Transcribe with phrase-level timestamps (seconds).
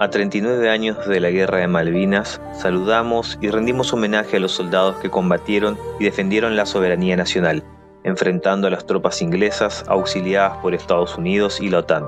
[0.00, 4.94] A 39 años de la Guerra de Malvinas, saludamos y rendimos homenaje a los soldados
[4.98, 7.64] que combatieron y defendieron la soberanía nacional,
[8.04, 12.04] enfrentando a las tropas inglesas auxiliadas por Estados Unidos y la OTAN.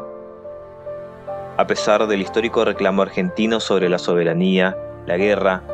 [1.56, 4.76] A pesar del histórico reclamo argentino sobre la soberanía,
[5.06, 5.64] la guerra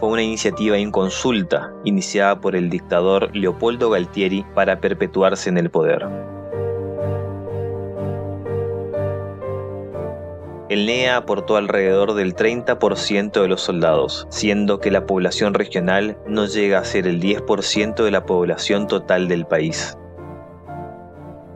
[0.00, 6.35] fue una iniciativa inconsulta iniciada por el dictador Leopoldo Galtieri para perpetuarse en el poder.
[10.68, 16.46] El NEA aportó alrededor del 30% de los soldados, siendo que la población regional no
[16.46, 19.96] llega a ser el 10% de la población total del país.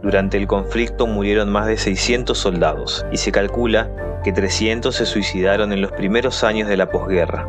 [0.00, 3.90] Durante el conflicto murieron más de 600 soldados y se calcula
[4.22, 7.48] que 300 se suicidaron en los primeros años de la posguerra,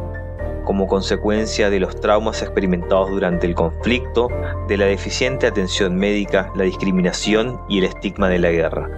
[0.65, 4.29] como consecuencia de los traumas experimentados durante el conflicto,
[4.67, 8.89] de la deficiente atención médica, la discriminación y el estigma de la guerra.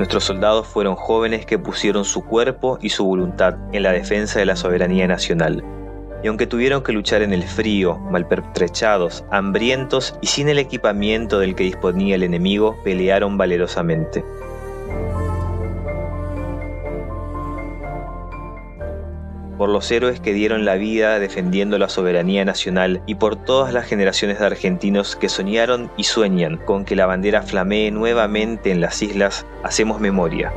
[0.00, 4.46] Nuestros soldados fueron jóvenes que pusieron su cuerpo y su voluntad en la defensa de
[4.46, 5.62] la soberanía nacional.
[6.24, 11.54] Y aunque tuvieron que luchar en el frío, malpertrechados, hambrientos y sin el equipamiento del
[11.54, 14.24] que disponía el enemigo, pelearon valerosamente.
[19.60, 23.84] Por los héroes que dieron la vida defendiendo la soberanía nacional y por todas las
[23.84, 29.02] generaciones de argentinos que soñaron y sueñan con que la bandera flamee nuevamente en las
[29.02, 30.50] islas, hacemos memoria.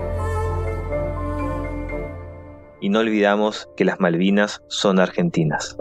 [2.79, 5.75] Y no olvidamos que las Malvinas son argentinas.